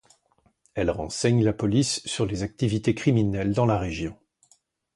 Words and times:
Elle 0.73 0.89
renseigne 0.89 1.43
la 1.43 1.53
police 1.53 2.01
sur 2.07 2.25
les 2.25 2.41
activités 2.41 2.95
criminelles 2.95 3.53
dans 3.53 3.67
la 3.67 3.77
région. 3.77 4.17